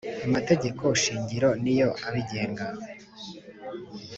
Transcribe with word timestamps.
amategeko 0.27 0.83
shingiro 1.03 1.49
niyo 1.63 1.89
abigenga 2.07 2.65